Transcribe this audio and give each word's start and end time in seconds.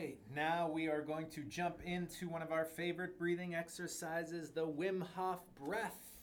right, 0.00 0.16
now 0.34 0.70
we 0.72 0.88
are 0.88 1.02
going 1.02 1.28
to 1.28 1.42
jump 1.42 1.80
into 1.84 2.26
one 2.26 2.40
of 2.40 2.52
our 2.52 2.64
favorite 2.64 3.18
breathing 3.18 3.54
exercises, 3.54 4.50
the 4.50 4.66
Wim 4.66 5.02
Hof 5.14 5.40
breath. 5.54 6.16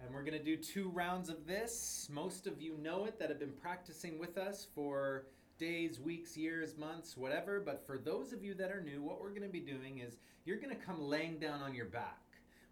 And 0.00 0.14
we're 0.14 0.22
going 0.22 0.38
to 0.38 0.44
do 0.44 0.56
two 0.56 0.90
rounds 0.90 1.28
of 1.28 1.44
this. 1.44 2.08
Most 2.12 2.46
of 2.46 2.62
you 2.62 2.78
know 2.78 3.06
it 3.06 3.18
that 3.18 3.28
have 3.28 3.40
been 3.40 3.54
practicing 3.60 4.18
with 4.20 4.38
us 4.38 4.64
for 4.76 5.26
days, 5.58 5.98
weeks, 5.98 6.36
years, 6.36 6.76
months, 6.78 7.16
whatever. 7.16 7.58
But 7.58 7.84
for 7.84 7.98
those 7.98 8.32
of 8.32 8.44
you 8.44 8.54
that 8.54 8.70
are 8.70 8.80
new, 8.80 9.02
what 9.02 9.20
we're 9.20 9.30
going 9.30 9.42
to 9.42 9.48
be 9.48 9.58
doing 9.60 9.98
is 9.98 10.16
you're 10.44 10.58
going 10.58 10.74
to 10.74 10.80
come 10.80 11.02
laying 11.02 11.40
down 11.40 11.62
on 11.62 11.74
your 11.74 11.86
back. 11.86 12.22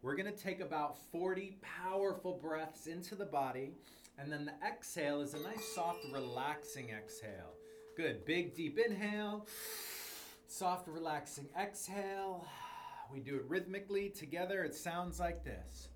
We're 0.03 0.15
going 0.15 0.33
to 0.33 0.41
take 0.41 0.61
about 0.61 0.99
40 1.11 1.57
powerful 1.83 2.39
breaths 2.41 2.87
into 2.87 3.17
the 3.17 3.27
body. 3.27 3.73
And 4.19 4.31
then 4.31 4.45
the 4.45 4.55
exhale 4.65 5.21
is 5.21 5.35
a 5.35 5.41
nice, 5.41 5.75
soft, 5.75 5.99
relaxing 6.13 6.91
exhale. 6.91 7.55
Good. 7.97 8.25
Big, 8.25 8.55
deep 8.55 8.79
inhale. 8.79 9.45
Soft, 10.51 10.89
relaxing 10.89 11.49
exhale. 11.61 12.47
We 13.11 13.21
do 13.21 13.37
it 13.37 13.45
rhythmically 13.49 14.11
together. 14.11 14.65
It 14.65 14.75
sounds 14.75 15.19
like 15.19 15.43
this. 15.43 15.89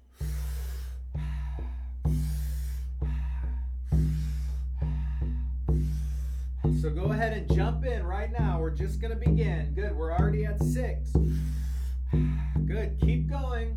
So 6.81 6.89
go 6.89 7.13
ahead 7.13 7.35
and 7.35 7.55
jump 7.55 7.85
in 7.85 8.03
right 8.03 8.33
now. 8.33 8.59
We're 8.59 8.71
just 8.71 8.99
going 8.99 9.13
to 9.13 9.19
begin. 9.19 9.75
Good. 9.75 9.95
We're 9.95 10.13
already 10.13 10.47
at 10.47 10.63
six. 10.63 11.13
Good. 12.67 12.99
Keep 12.99 13.29
going. 13.29 13.77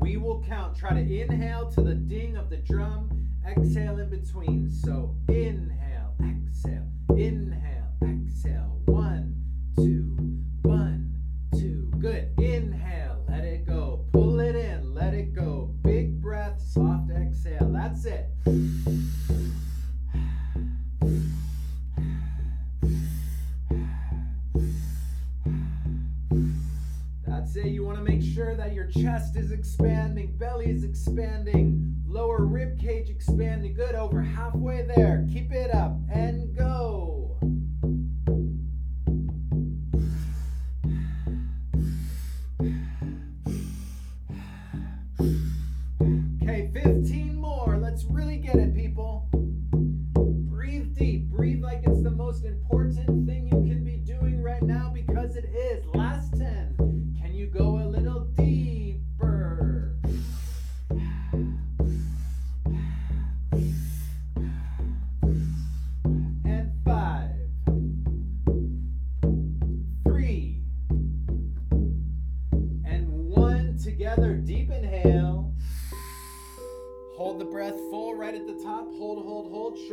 We 0.00 0.16
will 0.16 0.42
count. 0.42 0.76
Try 0.76 0.94
to 0.94 1.20
inhale 1.20 1.70
to 1.70 1.80
the 1.80 1.94
ding 1.94 2.36
of 2.36 2.50
the 2.50 2.56
drum. 2.56 3.08
Exhale 3.46 3.98
in 4.00 4.10
between. 4.10 4.68
So 4.68 5.14
inhale, 5.28 6.16
exhale, 6.20 6.88
inhale, 7.10 7.94
exhale. 8.02 8.80
One, 8.86 9.41
two, 9.76 10.16
one, 10.62 11.12
two. 11.52 11.90
Good. 11.98 12.28
Inhale. 12.38 13.24
Let 13.28 13.44
it 13.44 13.66
go. 13.66 14.04
Pull 14.12 14.40
it 14.40 14.54
in. 14.56 14.94
Let 14.94 15.14
it 15.14 15.34
go. 15.34 15.74
Big 15.82 16.20
breath. 16.20 16.60
Soft 16.60 17.10
exhale. 17.10 17.70
That's 17.72 18.04
it. 18.04 18.28
That's 27.26 27.56
it. 27.56 27.66
You 27.66 27.84
want 27.84 27.98
to 27.98 28.04
make 28.04 28.22
sure 28.22 28.54
that 28.54 28.72
your 28.72 28.86
chest 28.86 29.36
is 29.36 29.50
expanding, 29.52 30.36
belly 30.36 30.66
is 30.66 30.84
expanding, 30.84 31.94
lower 32.06 32.44
rib 32.44 32.78
cage 32.78 33.10
expanding. 33.10 33.74
Good. 33.74 33.94
Over 33.94 34.20
halfway 34.22 34.82
there. 34.82 35.26
Keep 35.32 35.52
it 35.52 35.74
up 35.74 35.96
and 36.12 36.54
go. 36.56 37.21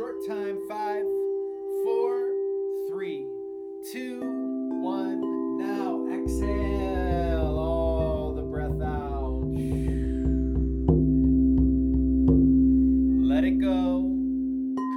Short 0.00 0.26
time. 0.26 0.58
Five, 0.66 1.04
four, 1.84 2.30
three, 2.88 3.26
two, 3.92 4.18
one. 4.80 5.58
Now 5.58 6.08
exhale 6.10 7.58
all 7.58 8.32
the 8.34 8.40
breath 8.40 8.80
out. 8.80 9.42
Let 13.28 13.44
it 13.44 13.60
go. 13.60 14.16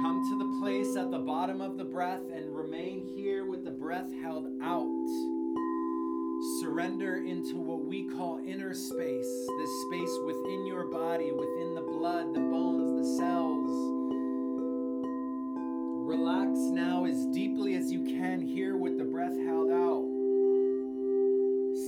Come 0.00 0.22
to 0.30 0.38
the 0.38 0.58
place 0.62 0.96
at 0.96 1.10
the 1.10 1.18
bottom 1.18 1.60
of 1.60 1.76
the 1.76 1.84
breath 1.84 2.22
and 2.34 2.56
remain 2.56 3.06
here 3.14 3.44
with 3.44 3.62
the 3.62 3.72
breath 3.72 4.10
held 4.22 4.46
out. 4.62 4.88
Surrender 6.62 7.16
into 7.16 7.56
what 7.56 7.84
we 7.84 8.04
call 8.04 8.40
inner 8.46 8.72
space, 8.72 9.48
this 9.58 9.70
space 9.86 10.18
within 10.24 10.64
your 10.64 10.86
body, 10.86 11.30
within 11.30 11.74
the 11.74 11.82
blood, 11.92 12.32
the 12.34 12.40
bones, 12.40 13.06
the 13.06 13.16
cells. 13.18 14.03
Relax 16.04 16.58
now 16.70 17.06
as 17.06 17.24
deeply 17.32 17.76
as 17.76 17.90
you 17.90 18.04
can 18.04 18.42
here 18.42 18.76
with 18.76 18.98
the 18.98 19.04
breath 19.04 19.34
held 19.46 19.70
out. 19.70 20.04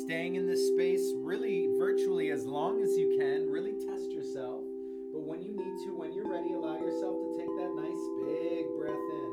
Staying 0.04 0.36
in 0.36 0.46
this 0.46 0.68
space 0.68 1.12
really 1.16 1.68
virtually 1.78 2.30
as 2.30 2.46
long 2.46 2.82
as 2.82 2.96
you 2.96 3.14
can. 3.18 3.50
Really 3.50 3.72
test 3.72 4.10
yourself. 4.12 4.64
But 5.12 5.20
when 5.20 5.42
you 5.42 5.52
need 5.52 5.84
to, 5.84 5.94
when 5.94 6.14
you're 6.14 6.32
ready, 6.32 6.54
allow 6.54 6.78
yourself 6.78 7.14
to 7.20 7.36
take 7.36 7.52
that 7.58 7.74
nice 7.76 8.08
big 8.24 8.74
breath 8.78 8.94
in. 8.94 9.32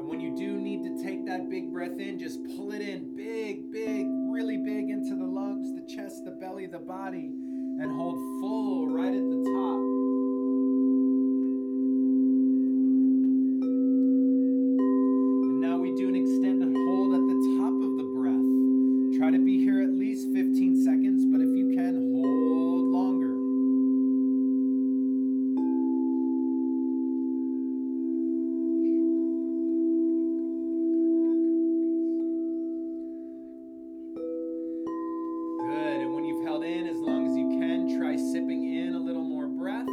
And 0.00 0.06
when 0.06 0.20
you 0.20 0.36
do 0.36 0.60
need 0.60 0.84
to 0.84 1.02
take 1.02 1.24
that 1.24 1.48
big 1.48 1.72
breath 1.72 1.98
in, 1.98 2.18
just 2.18 2.40
pull 2.58 2.72
it 2.72 2.82
in 2.82 3.16
big, 3.16 3.72
big, 3.72 4.06
really 4.34 4.56
big 4.56 4.90
into 4.90 5.14
the 5.14 5.24
lungs, 5.24 5.72
the 5.80 5.94
chest, 5.94 6.24
the 6.24 6.32
belly, 6.32 6.66
the 6.66 6.76
body, 6.76 7.30
and 7.80 7.92
hold 7.94 8.16
full 8.40 8.88
right 8.88 9.14
at 9.14 9.22
the 9.30 9.44
top. 9.54 9.93
In 36.64 36.86
as 36.86 36.96
long 36.96 37.26
as 37.28 37.36
you 37.36 37.60
can, 37.60 37.98
try 37.98 38.16
sipping 38.16 38.74
in 38.74 38.94
a 38.94 38.98
little 38.98 39.22
more 39.22 39.46
breath. 39.46 39.86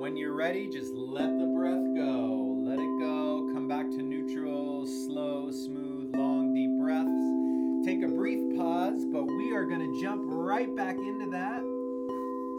When 0.00 0.16
you're 0.16 0.32
ready, 0.32 0.66
just 0.66 0.94
let 0.94 1.38
the 1.38 1.44
breath 1.44 1.84
go. 1.94 2.56
Let 2.64 2.78
it 2.78 2.98
go. 2.98 3.50
Come 3.52 3.68
back 3.68 3.90
to 3.90 4.02
neutral, 4.02 4.86
slow, 4.86 5.50
smooth, 5.50 6.16
long, 6.16 6.54
deep 6.54 6.70
breaths. 6.80 7.84
Take 7.84 8.02
a 8.02 8.08
brief 8.08 8.56
pause, 8.56 9.04
but 9.12 9.24
we 9.26 9.52
are 9.52 9.66
going 9.66 9.92
to 9.92 10.00
jump 10.00 10.22
right 10.24 10.74
back 10.74 10.96
into 10.96 11.28
that. 11.32 11.60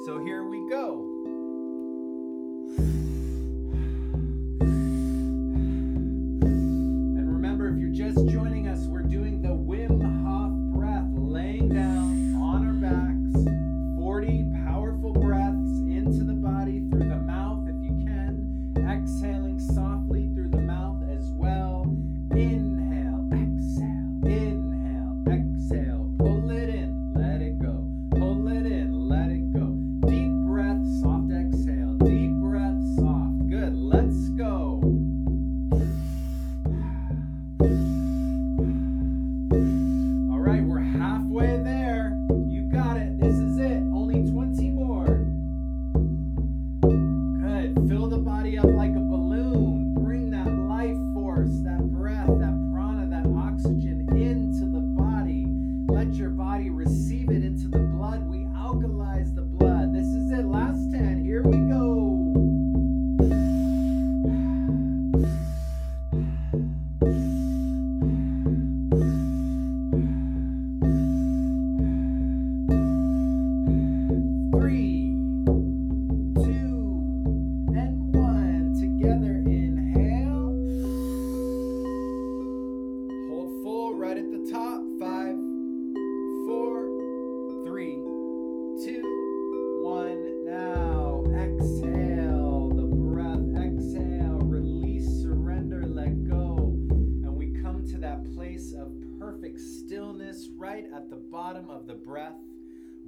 So 0.05 0.19
here 0.23 0.43
we 0.43 0.69
go. 0.69 1.17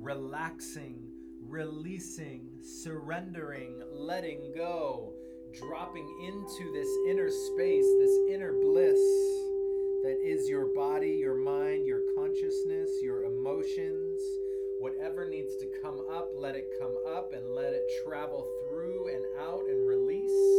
Relaxing, 0.10 0.98
releasing, 1.48 2.50
surrendering, 2.64 3.80
letting 3.94 4.52
go, 4.56 5.14
dropping 5.54 6.08
into 6.26 6.72
this 6.74 6.90
inner 7.08 7.30
space, 7.30 7.86
this 8.00 8.18
inner 8.34 8.54
bliss 8.54 8.98
that 10.02 10.18
is 10.26 10.50
your 10.50 10.74
body, 10.74 11.12
your 11.12 11.36
mind, 11.36 11.86
your 11.86 12.02
consciousness, 12.18 12.90
your 13.04 13.26
emotions. 13.26 14.20
Whatever 14.80 15.30
needs 15.30 15.56
to 15.58 15.68
come 15.84 16.00
up, 16.12 16.32
let 16.34 16.56
it 16.56 16.66
come 16.82 16.96
up 17.16 17.32
and 17.34 17.54
let 17.54 17.74
it 17.74 17.84
travel 18.04 18.50
through 18.68 19.10
and 19.10 19.26
out 19.40 19.62
and 19.70 19.88
release. 19.88 20.59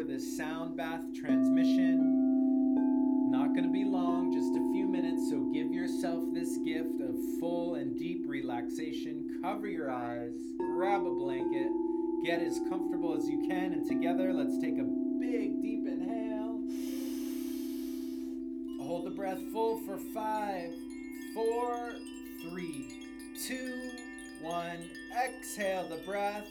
for 0.00 0.06
this 0.06 0.36
sound 0.36 0.76
bath 0.78 1.02
transmission. 1.14 3.30
Not 3.30 3.48
going 3.48 3.64
to 3.64 3.70
be 3.70 3.84
long, 3.84 4.32
just 4.32 4.54
a 4.54 4.72
few 4.72 4.88
minutes, 4.88 5.28
so 5.28 5.40
give 5.52 5.70
yourself 5.70 6.24
this 6.32 6.56
gift 6.64 7.02
of 7.02 7.14
full 7.38 7.74
and 7.74 7.98
deep 7.98 8.24
relaxation. 8.26 9.38
Cover 9.42 9.66
your 9.66 9.90
eyes, 9.90 10.32
grab 10.56 11.04
a 11.04 11.10
blanket, 11.10 11.68
get 12.24 12.40
as 12.40 12.58
comfortable 12.70 13.14
as 13.14 13.28
you 13.28 13.46
can, 13.46 13.74
and 13.74 13.86
together 13.86 14.32
let's 14.32 14.58
take 14.58 14.78
a 14.78 14.88
big 15.20 15.60
deep 15.60 15.86
inhale. 15.86 16.62
Hold 18.86 19.04
the 19.04 19.10
breath 19.10 19.42
full 19.52 19.76
for 19.80 19.98
five 19.98 20.70
four, 21.34 21.92
three, 22.48 22.86
two, 23.46 23.90
one. 24.40 24.78
Exhale 25.26 25.86
the 25.88 26.00
breath. 26.06 26.48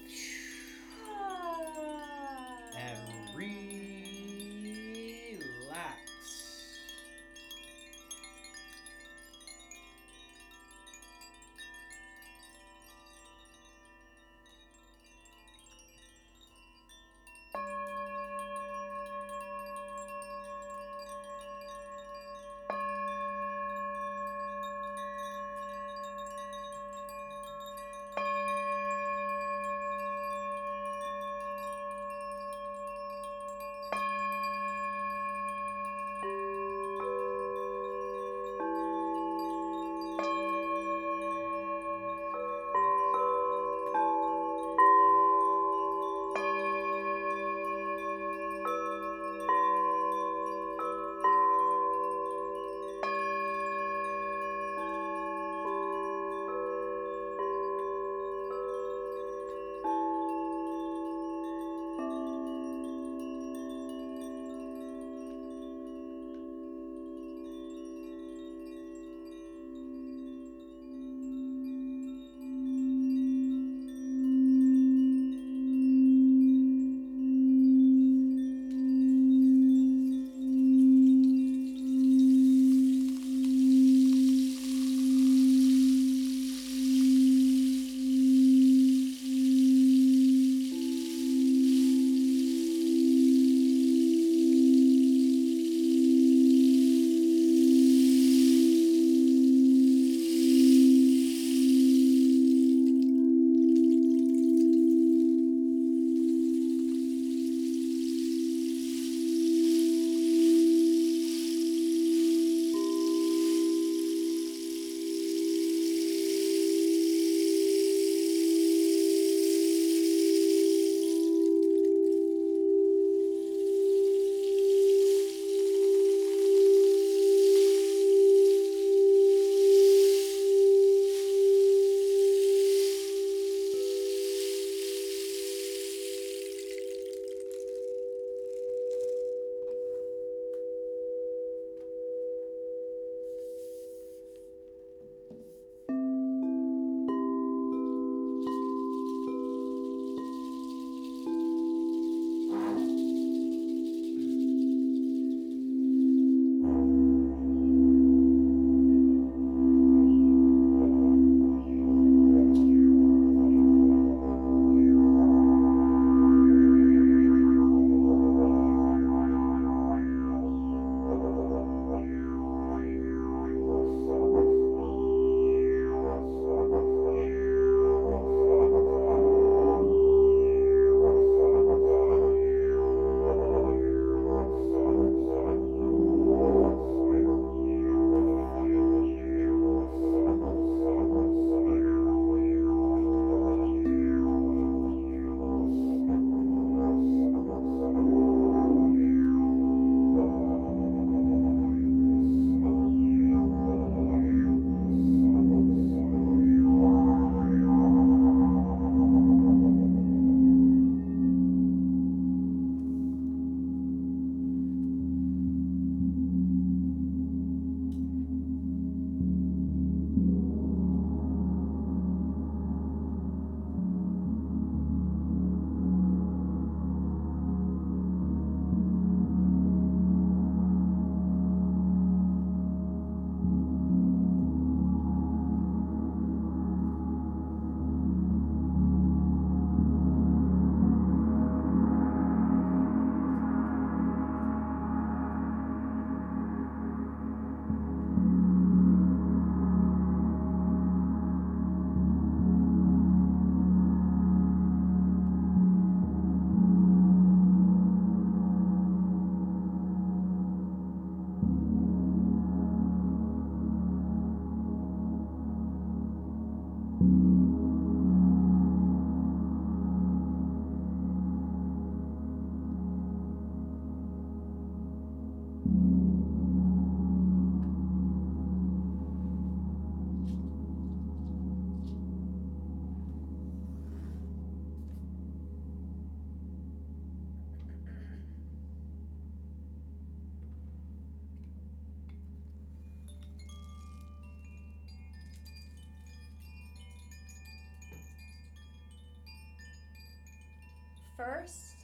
First, 301.19 301.75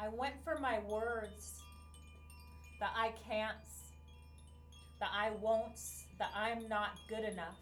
I 0.00 0.08
went 0.08 0.36
for 0.44 0.56
my 0.60 0.78
words, 0.88 1.62
the 2.78 2.86
I 2.86 3.12
can'ts, 3.28 3.90
the 5.00 5.06
I 5.06 5.32
won'ts, 5.40 6.04
the 6.18 6.26
I'm 6.32 6.68
not 6.68 6.90
good 7.08 7.24
enough. 7.24 7.58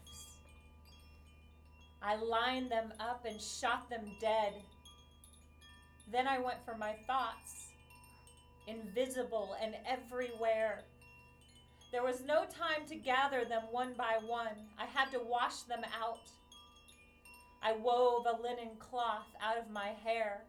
I 2.03 2.17
lined 2.17 2.69
them 2.69 2.93
up 2.99 3.25
and 3.25 3.41
shot 3.41 3.89
them 3.89 4.11
dead. 4.21 4.53
Then 6.11 6.27
I 6.27 6.37
went 6.37 6.63
for 6.63 6.77
my 6.77 6.93
thoughts, 7.07 7.69
invisible 8.67 9.55
and 9.59 9.73
everywhere. 9.87 10.83
There 11.91 12.03
was 12.03 12.21
no 12.27 12.45
time 12.45 12.85
to 12.89 12.95
gather 12.95 13.43
them 13.43 13.63
one 13.71 13.93
by 13.97 14.19
one. 14.23 14.67
I 14.77 14.85
had 14.85 15.11
to 15.13 15.19
wash 15.19 15.61
them 15.61 15.81
out. 15.99 16.29
I 17.61 17.73
wove 17.73 18.25
a 18.25 18.41
linen 18.41 18.77
cloth 18.79 19.27
out 19.41 19.57
of 19.57 19.69
my 19.69 19.89
hair, 20.03 20.41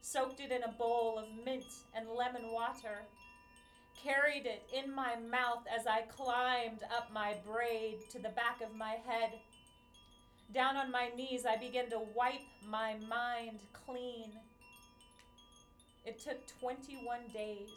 soaked 0.00 0.40
it 0.40 0.50
in 0.50 0.62
a 0.62 0.72
bowl 0.72 1.18
of 1.18 1.44
mint 1.44 1.64
and 1.94 2.08
lemon 2.08 2.52
water, 2.52 3.04
carried 4.02 4.46
it 4.46 4.62
in 4.72 4.94
my 4.94 5.16
mouth 5.16 5.64
as 5.78 5.86
I 5.86 6.02
climbed 6.02 6.82
up 6.96 7.12
my 7.12 7.34
braid 7.46 7.98
to 8.10 8.18
the 8.18 8.30
back 8.30 8.60
of 8.62 8.74
my 8.74 8.96
head. 9.06 9.32
Down 10.54 10.76
on 10.76 10.90
my 10.90 11.10
knees, 11.14 11.44
I 11.46 11.56
began 11.56 11.90
to 11.90 12.00
wipe 12.14 12.40
my 12.66 12.96
mind 13.08 13.60
clean. 13.72 14.32
It 16.06 16.18
took 16.18 16.38
21 16.60 17.18
days. 17.34 17.68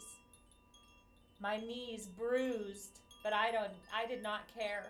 My 1.40 1.58
knees 1.58 2.06
bruised, 2.06 3.00
but 3.22 3.32
I 3.32 3.52
don't 3.52 3.70
I 3.94 4.06
did 4.06 4.22
not 4.22 4.42
care. 4.58 4.86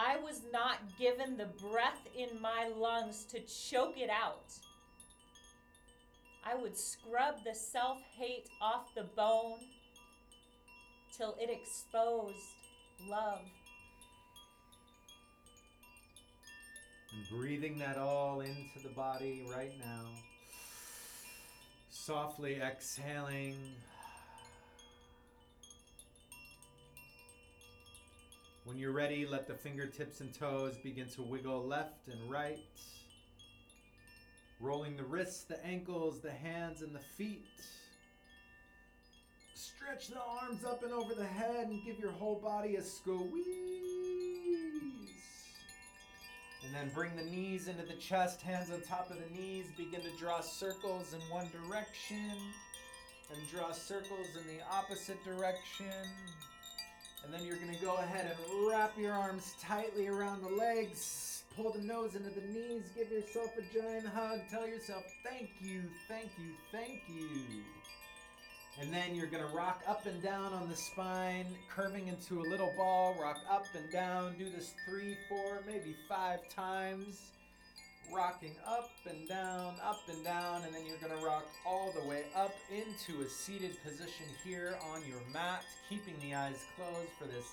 I 0.00 0.16
was 0.18 0.42
not 0.52 0.78
given 0.96 1.36
the 1.36 1.46
breath 1.46 2.06
in 2.16 2.40
my 2.40 2.68
lungs 2.68 3.24
to 3.32 3.40
choke 3.40 3.98
it 3.98 4.08
out. 4.08 4.52
I 6.44 6.54
would 6.54 6.76
scrub 6.76 7.42
the 7.44 7.52
self 7.52 7.98
hate 8.16 8.48
off 8.62 8.94
the 8.94 9.02
bone 9.16 9.58
till 11.16 11.34
it 11.40 11.50
exposed 11.50 12.36
love. 13.10 13.40
And 17.12 17.28
breathing 17.36 17.76
that 17.80 17.98
all 17.98 18.40
into 18.40 18.78
the 18.80 18.94
body 18.94 19.42
right 19.50 19.72
now. 19.80 20.06
Softly 21.90 22.60
exhaling. 22.62 23.56
When 28.68 28.76
you're 28.76 28.92
ready, 28.92 29.24
let 29.24 29.48
the 29.48 29.54
fingertips 29.54 30.20
and 30.20 30.30
toes 30.34 30.76
begin 30.76 31.08
to 31.14 31.22
wiggle 31.22 31.66
left 31.66 32.06
and 32.06 32.30
right. 32.30 32.58
Rolling 34.60 34.94
the 34.94 35.04
wrists, 35.04 35.44
the 35.44 35.64
ankles, 35.64 36.20
the 36.20 36.30
hands, 36.30 36.82
and 36.82 36.94
the 36.94 37.00
feet. 37.16 37.46
Stretch 39.54 40.08
the 40.08 40.20
arms 40.20 40.66
up 40.66 40.84
and 40.84 40.92
over 40.92 41.14
the 41.14 41.24
head 41.24 41.68
and 41.68 41.82
give 41.82 41.98
your 41.98 42.10
whole 42.10 42.40
body 42.44 42.76
a 42.76 42.82
squeeze. 42.82 43.22
And 46.62 46.74
then 46.74 46.90
bring 46.94 47.16
the 47.16 47.24
knees 47.24 47.68
into 47.68 47.86
the 47.86 47.94
chest, 47.94 48.42
hands 48.42 48.70
on 48.70 48.82
top 48.82 49.10
of 49.10 49.16
the 49.16 49.34
knees. 49.34 49.64
Begin 49.78 50.02
to 50.02 50.14
draw 50.18 50.42
circles 50.42 51.14
in 51.14 51.20
one 51.34 51.48
direction 51.48 52.36
and 53.32 53.48
draw 53.50 53.72
circles 53.72 54.28
in 54.38 54.46
the 54.46 54.62
opposite 54.70 55.24
direction. 55.24 55.86
And 57.24 57.34
then 57.34 57.44
you're 57.44 57.56
to 57.74 57.84
go 57.84 57.96
ahead 57.96 58.30
and 58.30 58.68
wrap 58.68 58.92
your 58.98 59.12
arms 59.12 59.54
tightly 59.60 60.08
around 60.08 60.42
the 60.42 60.48
legs. 60.48 61.42
Pull 61.56 61.72
the 61.72 61.82
nose 61.82 62.14
into 62.14 62.30
the 62.30 62.46
knees. 62.46 62.84
Give 62.96 63.10
yourself 63.10 63.50
a 63.58 63.74
giant 63.74 64.06
hug. 64.06 64.40
Tell 64.50 64.66
yourself, 64.66 65.02
thank 65.24 65.50
you, 65.60 65.82
thank 66.08 66.30
you, 66.38 66.52
thank 66.72 67.00
you. 67.08 67.62
And 68.80 68.94
then 68.94 69.16
you're 69.16 69.26
to 69.42 69.54
rock 69.54 69.82
up 69.88 70.06
and 70.06 70.22
down 70.22 70.52
on 70.52 70.68
the 70.68 70.76
spine, 70.76 71.46
curving 71.68 72.06
into 72.06 72.40
a 72.40 72.46
little 72.48 72.72
ball. 72.76 73.16
Rock 73.20 73.38
up 73.50 73.64
and 73.74 73.90
down. 73.92 74.36
Do 74.38 74.48
this 74.50 74.72
three, 74.88 75.16
four, 75.28 75.64
maybe 75.66 75.96
five 76.08 76.48
times. 76.48 77.32
Rocking 78.12 78.56
up 78.66 78.90
and 79.08 79.28
down, 79.28 79.74
up 79.84 80.00
and 80.08 80.24
down. 80.24 80.62
And 80.64 80.74
then 80.74 80.82
you're 80.86 80.96
to 81.08 81.24
rock 81.24 81.46
all 81.66 81.92
the 81.92 82.08
way 82.08 82.24
up 82.34 82.54
into 82.70 83.22
a 83.22 83.28
seated 83.28 83.76
position 83.84 84.26
here 84.44 84.76
on 84.92 85.02
your 85.06 85.20
mat, 85.32 85.62
keeping 85.88 86.14
the 86.22 86.34
eyes 86.34 86.64
closed 86.76 87.10
for 87.18 87.26
this 87.26 87.46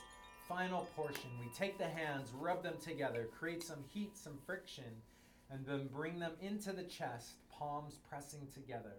final 0.48 0.88
portion. 0.96 1.30
We 1.40 1.50
take 1.58 1.78
the 1.78 1.88
hands, 1.88 2.32
rub 2.40 2.64
them 2.64 2.76
together, 2.84 3.28
create 3.38 3.64
some 3.64 3.84
heat, 3.94 4.18
some 4.18 4.38
friction, 4.46 5.02
and 5.52 5.66
then 5.66 5.90
bring 5.94 6.20
them 6.20 6.34
into 6.42 6.72
the 6.72 6.84
chest, 6.84 7.34
palms 7.52 8.00
pressing 8.10 8.48
together. 8.54 8.96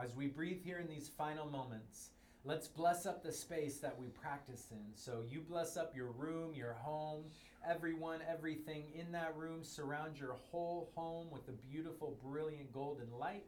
As 0.00 0.14
we 0.14 0.26
breathe 0.26 0.60
here 0.64 0.78
in 0.78 0.88
these 0.88 1.08
final 1.08 1.46
moments, 1.46 2.10
let's 2.44 2.68
bless 2.68 3.06
up 3.06 3.22
the 3.22 3.32
space 3.32 3.78
that 3.78 3.98
we 3.98 4.06
practice 4.08 4.68
in. 4.70 4.94
So 4.94 5.22
you 5.28 5.40
bless 5.40 5.76
up 5.76 5.94
your 5.94 6.10
room, 6.12 6.54
your 6.54 6.74
home, 6.74 7.24
everyone, 7.68 8.20
everything 8.28 8.84
in 8.94 9.12
that 9.12 9.36
room. 9.36 9.62
Surround 9.62 10.18
your 10.18 10.36
whole 10.50 10.90
home 10.94 11.28
with 11.30 11.46
the 11.46 11.52
beautiful, 11.52 12.18
brilliant 12.22 12.72
golden 12.72 13.10
light. 13.18 13.44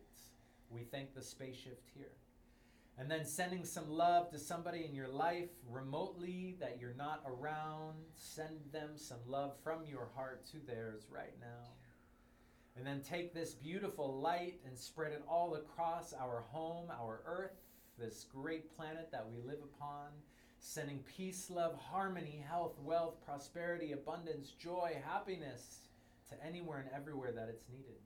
We 0.71 0.83
thank 0.83 1.15
the 1.15 1.23
space 1.23 1.57
shift 1.57 1.91
here. 1.95 2.13
And 2.97 3.11
then 3.11 3.25
sending 3.25 3.65
some 3.65 3.91
love 3.91 4.31
to 4.31 4.39
somebody 4.39 4.85
in 4.89 4.95
your 4.95 5.09
life 5.09 5.49
remotely 5.69 6.57
that 6.61 6.79
you're 6.81 6.95
not 6.97 7.23
around. 7.27 7.95
Send 8.15 8.61
them 8.73 8.91
some 8.97 9.19
love 9.27 9.55
from 9.65 9.85
your 9.85 10.09
heart 10.15 10.47
to 10.53 10.59
theirs 10.65 11.07
right 11.11 11.35
now. 11.41 11.73
And 12.77 12.87
then 12.87 13.03
take 13.03 13.35
this 13.35 13.55
beautiful 13.55 14.21
light 14.21 14.61
and 14.67 14.79
spread 14.79 15.13
it 15.13 15.23
all 15.29 15.55
across 15.55 16.13
our 16.13 16.45
home, 16.51 16.89
our 16.91 17.23
earth, 17.27 17.57
this 17.99 18.27
great 18.33 18.77
planet 18.77 19.09
that 19.13 19.27
we 19.29 19.41
live 19.47 19.61
upon, 19.63 20.09
sending 20.65 21.01
peace, 21.01 21.51
love, 21.51 21.79
harmony, 21.79 22.43
health, 22.49 22.79
wealth, 22.83 23.23
prosperity, 23.25 23.93
abundance, 23.93 24.49
joy, 24.59 24.97
happiness 25.05 25.81
to 26.31 26.43
anywhere 26.45 26.79
and 26.79 26.89
everywhere 26.97 27.33
that 27.33 27.51
it's 27.51 27.69
needed. 27.71 28.01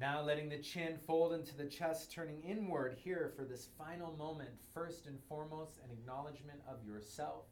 Now 0.00 0.20
letting 0.20 0.48
the 0.48 0.58
chin 0.58 0.98
fold 1.06 1.32
into 1.32 1.56
the 1.56 1.66
chest, 1.66 2.10
turning 2.10 2.42
inward 2.42 2.96
here 3.04 3.32
for 3.36 3.44
this 3.44 3.68
final 3.78 4.16
moment. 4.16 4.50
First 4.74 5.06
and 5.06 5.18
foremost, 5.28 5.78
an 5.84 5.90
acknowledgement 5.92 6.58
of 6.68 6.84
yourself, 6.84 7.44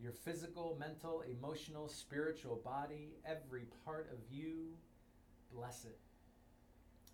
your 0.00 0.12
physical, 0.12 0.76
mental, 0.78 1.22
emotional, 1.22 1.88
spiritual 1.88 2.60
body, 2.64 3.10
every 3.24 3.66
part 3.84 4.10
of 4.12 4.18
you 4.28 4.70
bless 5.54 5.84
it. 5.84 5.98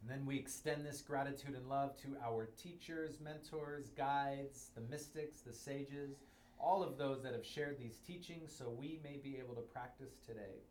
And 0.01 0.11
then 0.11 0.27
we 0.27 0.37
extend 0.37 0.85
this 0.85 1.01
gratitude 1.01 1.55
and 1.55 1.69
love 1.69 1.97
to 2.03 2.17
our 2.25 2.49
teachers, 2.63 3.19
mentors, 3.21 3.91
guides, 3.91 4.71
the 4.75 4.83
mystics, 4.83 5.41
the 5.41 5.53
sages, 5.53 6.19
all 6.59 6.83
of 6.83 6.97
those 6.97 7.23
that 7.23 7.33
have 7.33 7.45
shared 7.45 7.79
these 7.79 7.99
teachings 8.07 8.55
so 8.57 8.71
we 8.71 9.01
may 9.03 9.19
be 9.23 9.37
able 9.39 9.55
to 9.55 9.63
practice 9.63 10.13
today. 10.27 10.63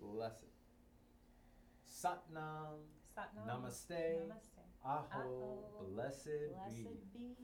Bless 0.00 0.42
it. 0.42 0.48
Satnam. 1.86 2.84
Satnam. 3.16 3.46
Namaste. 3.48 3.90
Namaste. 3.90 4.56
Aho. 4.84 5.04
Aho. 5.12 5.58
Blessed, 5.94 6.28
be. 6.68 6.82
Blessed 6.82 7.12
be. 7.12 7.36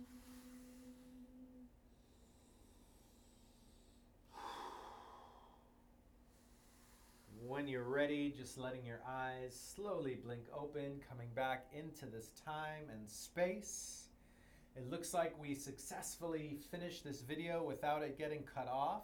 When 7.46 7.66
you're 7.66 7.82
ready, 7.82 8.32
just 8.36 8.56
letting 8.56 8.86
your 8.86 9.00
eyes 9.08 9.58
slowly 9.74 10.14
blink 10.14 10.44
open, 10.56 11.00
coming 11.08 11.28
back 11.34 11.66
into 11.72 12.06
this 12.06 12.30
time 12.46 12.84
and 12.92 13.10
space. 13.10 14.06
It 14.76 14.88
looks 14.88 15.12
like 15.12 15.34
we 15.40 15.54
successfully 15.54 16.58
finished 16.70 17.02
this 17.02 17.20
video 17.20 17.64
without 17.64 18.02
it 18.02 18.16
getting 18.16 18.44
cut 18.44 18.68
off. 18.68 19.02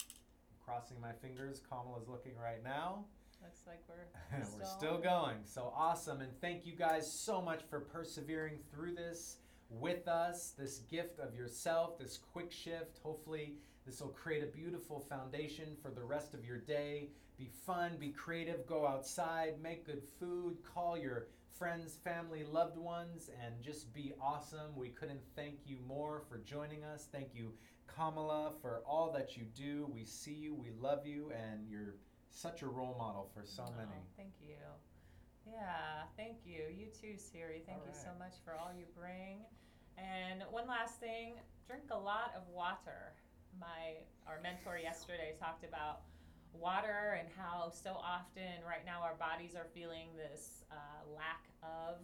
I'm 0.00 0.56
crossing 0.64 0.98
my 0.98 1.12
fingers, 1.12 1.60
Kamala's 1.68 2.08
looking 2.08 2.32
right 2.42 2.64
now. 2.64 3.04
Looks 3.42 3.60
like 3.66 3.82
we're, 3.86 4.38
We're 4.58 4.64
still 4.64 4.96
going. 4.96 5.36
So 5.44 5.70
awesome. 5.76 6.22
And 6.22 6.32
thank 6.40 6.64
you 6.64 6.72
guys 6.72 7.12
so 7.12 7.42
much 7.42 7.64
for 7.68 7.80
persevering 7.80 8.60
through 8.72 8.94
this 8.94 9.36
with 9.68 10.08
us, 10.08 10.54
this 10.58 10.78
gift 10.90 11.20
of 11.20 11.34
yourself, 11.34 11.98
this 11.98 12.18
quick 12.32 12.50
shift. 12.50 12.98
Hopefully, 13.02 13.56
this 13.84 14.00
will 14.00 14.08
create 14.08 14.42
a 14.42 14.46
beautiful 14.46 15.00
foundation 15.00 15.76
for 15.82 15.90
the 15.90 16.02
rest 16.02 16.32
of 16.32 16.46
your 16.46 16.58
day. 16.58 17.10
Be 17.36 17.50
fun, 17.66 17.96
be 17.98 18.10
creative, 18.10 18.66
go 18.66 18.86
outside, 18.86 19.54
make 19.60 19.86
good 19.86 20.02
food, 20.20 20.56
call 20.62 20.96
your 20.96 21.26
friends, 21.58 21.98
family, 22.04 22.44
loved 22.44 22.76
ones, 22.76 23.30
and 23.44 23.60
just 23.62 23.92
be 23.92 24.12
awesome. 24.20 24.74
We 24.76 24.90
couldn't 24.90 25.20
thank 25.34 25.58
you 25.66 25.78
more 25.86 26.22
for 26.28 26.38
joining 26.38 26.84
us. 26.84 27.08
Thank 27.10 27.34
you, 27.34 27.52
Kamala, 27.86 28.52
for 28.62 28.82
all 28.86 29.12
that 29.12 29.36
you 29.36 29.44
do. 29.54 29.88
We 29.92 30.04
see 30.04 30.32
you, 30.32 30.54
we 30.54 30.70
love 30.80 31.06
you, 31.06 31.32
and 31.32 31.68
you're 31.68 31.96
such 32.30 32.62
a 32.62 32.66
role 32.66 32.96
model 32.98 33.30
for 33.34 33.44
so 33.44 33.64
Oh, 33.66 33.76
many. 33.76 34.00
Thank 34.16 34.34
you. 34.40 34.56
Yeah, 35.46 36.04
thank 36.16 36.38
you. 36.44 36.64
You 36.74 36.86
too, 36.86 37.18
Siri. 37.18 37.62
Thank 37.66 37.80
All 37.80 37.86
you 37.86 37.94
so 37.94 38.10
much 38.18 38.34
for 38.44 38.54
all 38.54 38.70
you 38.76 38.86
bring. 38.96 39.44
And 39.98 40.42
one 40.50 40.66
last 40.66 41.00
thing, 41.00 41.34
drink 41.66 41.84
a 41.90 41.98
lot 41.98 42.32
of 42.36 42.42
water. 42.48 43.14
My 43.60 44.02
our 44.26 44.40
mentor 44.42 44.78
yesterday 44.78 45.34
talked 45.38 45.64
about 45.64 46.00
water 46.54 47.18
and 47.18 47.28
how 47.36 47.70
so 47.70 47.98
often 47.98 48.62
right 48.66 48.86
now 48.86 49.02
our 49.02 49.14
bodies 49.18 49.54
are 49.54 49.66
feeling 49.74 50.14
this 50.16 50.64
uh, 50.70 51.02
lack 51.10 51.44
of 51.62 52.00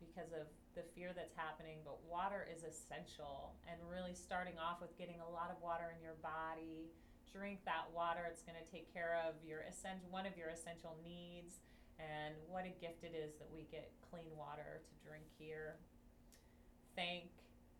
because 0.00 0.32
of 0.32 0.50
the 0.74 0.82
fear 0.94 1.12
that's 1.14 1.34
happening. 1.36 1.78
But 1.84 2.00
water 2.06 2.46
is 2.48 2.64
essential, 2.64 3.54
and 3.68 3.78
really 3.86 4.14
starting 4.14 4.58
off 4.58 4.80
with 4.80 4.96
getting 4.98 5.20
a 5.20 5.30
lot 5.30 5.50
of 5.50 5.60
water 5.62 5.92
in 5.94 6.00
your 6.02 6.18
body. 6.22 6.90
Drink 7.30 7.64
that 7.64 7.88
water; 7.94 8.28
it's 8.28 8.42
going 8.42 8.58
to 8.58 8.68
take 8.68 8.92
care 8.92 9.20
of 9.24 9.36
your 9.40 9.64
essential 9.64 10.08
one 10.10 10.26
of 10.26 10.36
your 10.36 10.48
essential 10.50 10.96
needs. 11.00 11.60
And 12.00 12.34
what 12.50 12.66
a 12.66 12.74
gift 12.82 13.04
it 13.04 13.14
is 13.14 13.38
that 13.38 13.46
we 13.52 13.68
get 13.70 13.92
clean 14.10 14.32
water 14.34 14.82
to 14.82 14.94
drink 15.06 15.24
here. 15.38 15.78
Thank 16.96 17.30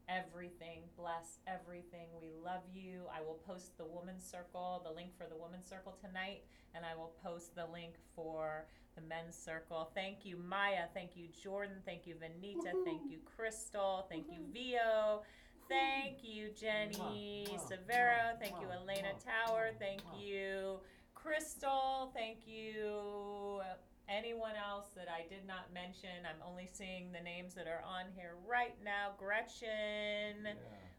everything. 0.08 0.82
Bless 0.96 1.38
everything. 1.46 2.08
We 2.20 2.30
love 2.44 2.62
you. 2.72 3.02
I 3.14 3.20
will 3.20 3.40
post 3.46 3.76
the 3.78 3.84
Women's 3.84 4.24
Circle, 4.24 4.82
the 4.84 4.92
link 4.92 5.10
for 5.16 5.26
the 5.28 5.36
Women's 5.36 5.68
Circle 5.68 5.96
tonight, 6.00 6.42
and 6.74 6.84
I 6.84 6.96
will 6.96 7.12
post 7.22 7.54
the 7.54 7.66
link 7.72 7.94
for 8.14 8.66
the 8.94 9.02
Men's 9.02 9.36
Circle. 9.36 9.90
Thank 9.94 10.24
you, 10.24 10.36
Maya. 10.36 10.86
Thank 10.94 11.16
you, 11.16 11.28
Jordan. 11.42 11.76
Thank 11.84 12.06
you, 12.06 12.14
Vanita. 12.14 12.72
Thank 12.84 13.10
you, 13.10 13.18
Crystal. 13.36 14.06
Thank 14.10 14.26
you, 14.30 14.38
Vio. 14.52 15.22
Thank 15.68 16.18
you, 16.22 16.50
Jenny 16.58 17.46
Severo. 17.56 18.38
Thank 18.38 18.60
you, 18.60 18.68
Elena 18.70 19.12
Tower. 19.24 19.70
Thank 19.78 20.02
you, 20.18 20.80
Crystal. 21.14 22.12
Thank 22.14 22.46
you, 22.46 23.60
anyone 24.08 24.54
else 24.56 24.86
that 24.96 25.08
I 25.08 25.26
did 25.28 25.46
not 25.46 25.72
mention. 25.72 26.10
I'm 26.24 26.42
only 26.48 26.68
seeing 26.72 27.12
the 27.12 27.20
names 27.20 27.54
that 27.54 27.66
are 27.66 27.82
on 27.86 28.06
here 28.14 28.34
right 28.46 28.76
now. 28.84 29.12
Gretchen, 29.18 30.44
Yeah. 30.44 30.54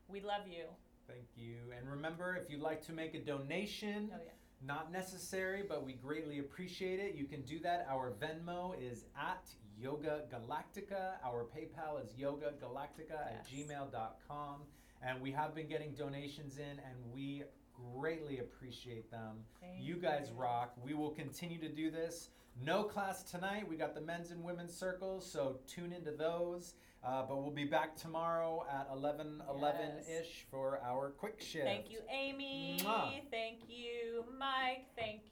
we 0.08 0.22
love 0.22 0.48
you. 0.48 0.66
Thank 1.08 1.28
you. 1.36 1.72
And 1.78 1.89
remember, 1.89 2.36
if 2.36 2.50
you'd 2.50 2.62
like 2.62 2.82
to 2.86 2.94
make 2.94 3.13
a 3.13 3.20
donation, 3.20 4.12
Oh, 4.13 4.18
yeah. 4.24 4.32
not 4.62 4.92
necessary, 4.92 5.63
but 5.63 5.84
we 5.84 5.94
greatly 5.94 6.39
appreciate 6.39 7.00
it. 7.00 7.16
You 7.16 7.26
can 7.26 7.42
do 7.44 7.60
that. 7.60 7.86
Our 7.89 8.12
Venmo 8.12 8.80
is 8.82 9.06
at 9.18 9.50
Yoga 9.78 10.26
Galactica. 10.32 11.18
Our 11.24 11.46
PayPal 11.46 12.02
is 12.04 12.16
Yoga 12.18 12.54
Galactica 12.54 13.20
at 13.20 13.46
Yes. 13.52 13.68
gmail.com. 13.68 14.66
And 15.02 15.22
we 15.22 15.32
have 15.32 15.54
been 15.54 15.68
getting 15.68 15.94
donations 15.94 16.58
in, 16.58 16.80
and 16.80 17.12
we 17.12 17.44
greatly 17.74 18.39
appreciate 18.39 19.12
them. 19.12 19.46
Thank 19.60 19.84
You 19.84 19.98
guys 19.98 20.32
rock. 20.32 20.74
We 20.82 20.94
will 20.94 21.12
continue 21.12 21.60
to 21.60 21.68
do 21.70 21.92
this. 21.92 22.30
No 22.62 22.84
class 22.84 23.24
tonight. 23.24 23.68
We 23.68 23.76
got 23.76 23.96
the 23.96 24.02
men's 24.02 24.32
and 24.32 24.44
women's 24.44 24.74
circles, 24.74 25.30
so 25.30 25.58
tune 25.68 25.92
into 25.92 26.12
those. 26.12 26.74
Uh, 27.06 27.26
but 27.28 27.42
we'll 27.42 27.52
be 27.52 27.66
back 27.66 27.98
tomorrow 27.98 28.66
at 28.72 28.88
11 28.94 29.42
11 29.50 29.80
ish 30.22 30.46
for 30.50 30.80
our 30.86 31.10
quick 31.10 31.42
shift. 31.42 31.66
Thank 31.66 31.92
you, 31.92 32.00
Amy. 32.10 32.78
Mwah. 32.82 33.20
Thank 33.30 33.60
you, 33.68 34.24
Mike. 34.39 34.86
Thank 34.98 35.22